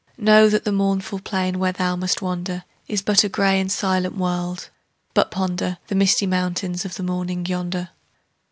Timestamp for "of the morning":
6.85-7.45